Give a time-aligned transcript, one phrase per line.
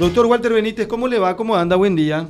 [0.00, 1.36] Doctor Walter Benítez, ¿cómo le va?
[1.36, 1.76] ¿Cómo anda?
[1.76, 2.26] Buen día.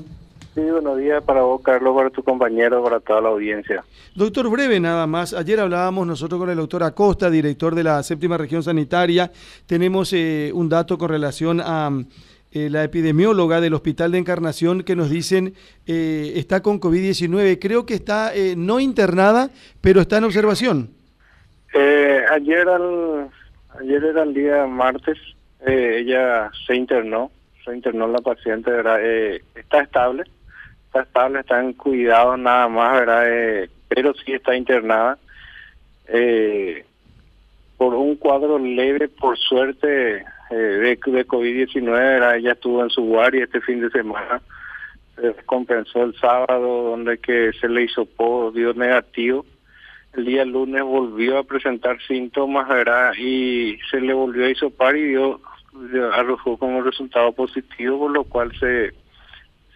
[0.57, 3.85] Sí, buenos días para vos, Carlos, para tu compañero, para toda la audiencia.
[4.17, 5.33] Doctor, breve nada más.
[5.33, 9.31] Ayer hablábamos nosotros con el doctor Acosta, director de la séptima región sanitaria.
[9.67, 11.93] Tenemos eh, un dato con relación a
[12.51, 15.55] eh, la epidemióloga del Hospital de Encarnación que nos dicen
[15.87, 17.57] eh, está con COVID-19.
[17.61, 19.49] Creo que está eh, no internada,
[19.81, 20.91] pero está en observación.
[21.73, 23.29] Eh, ayer, al,
[23.79, 25.19] ayer era el día martes,
[25.65, 27.31] ella se internó,
[27.65, 28.99] se internó la paciente, ¿verdad?
[29.01, 30.25] Eh, está estable,
[30.87, 33.25] está estable, está en cuidado nada más, ¿verdad?
[33.27, 35.19] Eh, pero sí está internada.
[36.09, 36.85] Eh,
[37.77, 42.37] por un cuadro leve, por suerte, eh, de, de COVID-19, ¿verdad?
[42.37, 44.43] ella estuvo en su guardia este fin de semana,
[45.17, 48.09] se compensó el sábado, donde que se le hizo
[48.53, 49.47] dio negativo.
[50.15, 53.13] El día lunes volvió a presentar síntomas, ¿verdad?
[53.17, 55.41] Y se le volvió a hisopar y dio,
[56.13, 58.93] arrojó como resultado positivo, por lo cual se,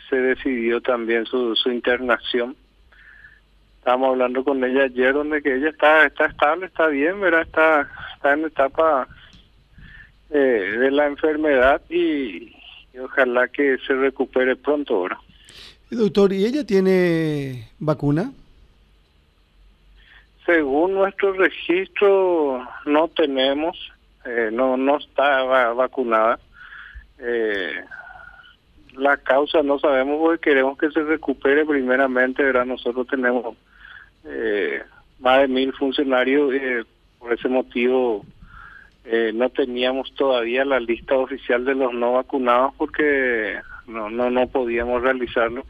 [0.09, 2.57] se decidió también su, su internación.
[3.79, 7.43] Estábamos hablando con ella ayer, donde que ella está, está estable, está bien, ¿verdad?
[7.43, 9.09] Está, está en etapa
[10.31, 10.37] eh,
[10.79, 12.57] de la enfermedad y,
[12.93, 15.19] y ojalá que se recupere pronto ahora.
[15.91, 18.33] Doctor, ¿y ella tiene vacuna?
[20.47, 23.77] Según nuestro registro, no tenemos,
[24.25, 26.39] eh, no no está va- vacunada.
[27.19, 27.85] Eh,
[28.97, 32.65] la causa no sabemos porque queremos que se recupere primeramente, ¿verdad?
[32.67, 33.57] Nosotros tenemos
[34.25, 34.83] eh,
[35.19, 36.85] más de mil funcionarios, eh,
[37.19, 38.25] por ese motivo
[39.05, 44.47] eh, no teníamos todavía la lista oficial de los no vacunados porque no no no
[44.49, 45.65] podíamos realizarlo.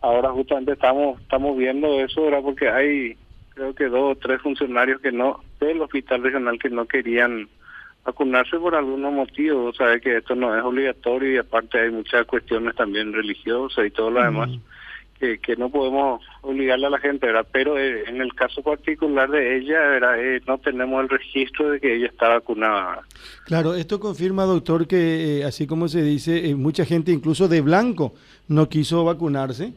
[0.00, 2.42] Ahora justamente estamos estamos viendo eso, ¿verdad?
[2.42, 3.16] Porque hay
[3.54, 7.48] creo que dos o tres funcionarios que no del hospital regional que no querían
[8.04, 12.26] vacunarse por algún motivo, o sea, que esto no es obligatorio y aparte hay muchas
[12.26, 14.50] cuestiones también religiosas y todo lo demás
[15.22, 17.46] que, que no podemos obligarle a la gente, ¿verdad?
[17.52, 20.18] Pero eh, en el caso particular de ella, ¿verdad?
[20.18, 22.86] Eh, no tenemos el registro de que ella está vacunada.
[22.86, 23.02] ¿verdad?
[23.44, 27.60] Claro, esto confirma, doctor, que eh, así como se dice, eh, mucha gente incluso de
[27.60, 28.14] blanco
[28.48, 29.72] no quiso vacunarse.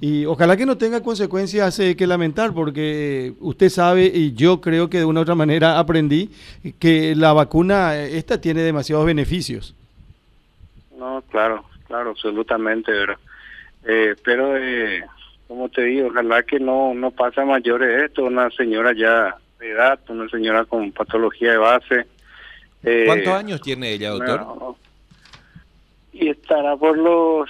[0.00, 4.60] Y ojalá que no tenga consecuencias eh, que lamentar, porque eh, usted sabe, y yo
[4.60, 6.30] creo que de una u otra manera aprendí,
[6.78, 9.74] que la vacuna eh, esta tiene demasiados beneficios.
[10.98, 13.18] No, claro, claro, absolutamente, ¿verdad?
[13.84, 15.04] Eh, pero, eh,
[15.46, 19.70] como te digo, ojalá que no no pase a mayores esto, una señora ya de
[19.70, 22.06] edad, una señora con patología de base.
[22.82, 24.40] eh, ¿Cuántos años tiene ella, doctor?
[24.40, 24.76] no,
[26.12, 27.48] y estará por los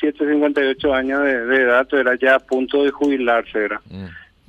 [0.00, 3.80] 57, 58 años de, de edad, era ya a punto de jubilarse, ¿verdad?
[3.90, 4.04] Mm.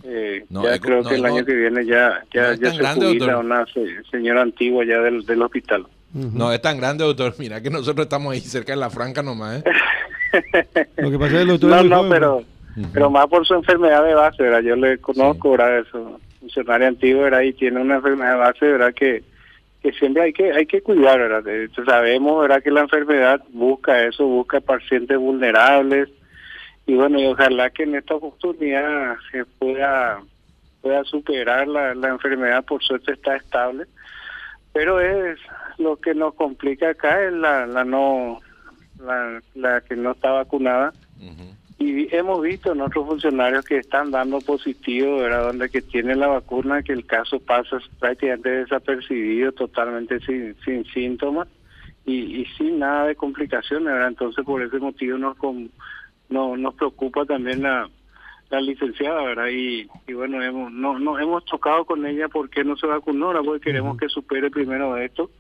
[0.06, 2.78] Eh, No, ya es- creo no, que el no- año que viene ya ya, se
[2.78, 3.46] grande, jubila doctor.
[3.46, 5.86] una se- señora antigua ya del, del hospital.
[6.14, 7.36] No es tan grande, doctor.
[7.38, 9.58] Mira que nosotros estamos ahí cerca de la franca nomás.
[9.64, 9.64] ¿eh?
[10.98, 12.44] Lo que pasa es que el doctor no, no, joven, pero,
[12.94, 14.62] pero más por su enfermedad de base, ¿verdad?
[14.62, 15.80] Yo le conozco, ¿verdad?
[15.80, 17.42] Es un funcionario antiguo, ¿verdad?
[17.42, 18.94] Y tiene una enfermedad de base, ¿verdad?
[18.94, 19.24] Que,
[19.82, 21.48] que siempre hay que hay que cuidar, ¿verdad?
[21.48, 22.62] Eh, Sabemos, ¿verdad?
[22.62, 26.10] Que la enfermedad busca eso, busca pacientes vulnerables.
[26.86, 30.20] Y bueno, y ojalá que en esta oportunidad se pueda
[30.82, 33.86] pueda superar la, la enfermedad, por suerte está estable.
[34.74, 35.40] Pero es
[35.78, 38.40] lo que nos complica acá es la, la no
[39.00, 40.94] la, la que no está vacunada.
[41.80, 45.48] Y hemos visto en otros funcionarios que están dando positivo, ¿verdad?
[45.48, 51.48] Donde que tienen la vacuna, que el caso pasa prácticamente desapercibido, totalmente sin, sin síntomas
[52.06, 54.10] y, y sin nada de complicaciones, ¿verdad?
[54.10, 55.70] Entonces, por ese motivo nos com-
[56.28, 57.90] no, nos preocupa también la,
[58.50, 59.48] la licenciada, ¿verdad?
[59.48, 63.44] Y, y bueno, hemos, no, no hemos tocado con ella porque no se vacunó, ¿verdad?
[63.46, 65.32] Porque queremos que supere primero esto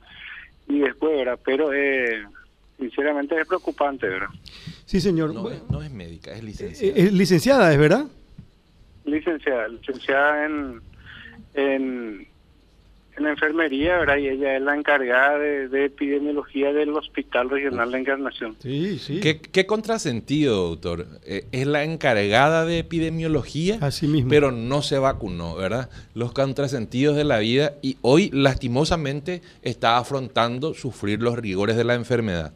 [0.67, 1.39] y después, ¿verdad?
[1.43, 2.25] Pero, eh,
[2.79, 4.29] sinceramente es preocupante, ¿verdad?
[4.85, 5.33] Sí, señor.
[5.33, 6.97] No, Bueno, es, no es médica, es eh, licenciada.
[6.97, 8.05] eh, licenciada, ¿es verdad?
[9.05, 10.81] licenciada, licenciada en,
[11.55, 12.27] en,
[13.17, 14.17] en enfermería, ¿verdad?
[14.17, 18.55] Y ella es la encargada de, de epidemiología del Hospital Regional de Encarnación.
[18.61, 19.19] Sí, sí.
[19.19, 21.07] ¿Qué, qué contrasentido, doctor?
[21.25, 24.29] Eh, es la encargada de epidemiología, Así mismo.
[24.29, 25.89] pero no se vacunó, ¿verdad?
[26.13, 31.95] Los contrasentidos de la vida y hoy lastimosamente está afrontando sufrir los rigores de la
[31.95, 32.53] enfermedad.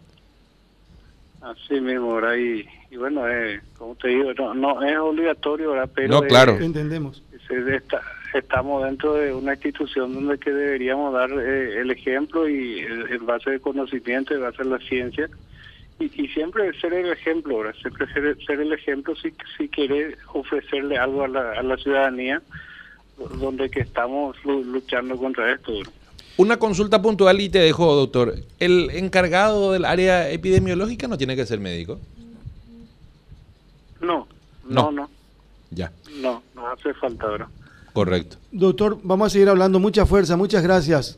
[1.44, 2.36] Así mismo, ¿verdad?
[2.36, 5.90] Y, y bueno, eh, como te digo, no, no es obligatorio, ¿verdad?
[5.94, 6.28] Pero No, eh.
[6.62, 7.22] Entendemos.
[7.48, 8.02] se- está-
[8.34, 13.52] estamos dentro de una institución donde que deberíamos dar eh, el ejemplo y en base
[13.52, 15.30] de conocimiento, en base a la ciencia.
[16.00, 17.76] Y, y siempre ser el ejemplo, ¿verdad?
[17.82, 22.42] Siempre ser, ser el ejemplo si, si quiere ofrecerle algo a la, a la ciudadanía
[23.38, 25.72] donde que estamos lu- luchando contra esto.
[25.78, 25.94] ¿verdad?
[26.38, 28.36] Una consulta puntual y te dejo, doctor.
[28.60, 32.00] ¿El encargado del área epidemiológica no tiene que ser médico?
[34.02, 34.28] No,
[34.68, 34.84] No.
[34.86, 35.10] no, no,
[35.72, 35.92] Ya,
[36.22, 37.48] no, no hace falta ahora.
[37.94, 38.38] correcto.
[38.52, 39.80] Doctor, vamos a seguir hablando.
[39.80, 41.18] Mucha fuerza, muchas gracias.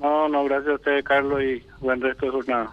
[0.00, 2.70] No, no, gracias a usted, Carlos, y buen resto de jornada.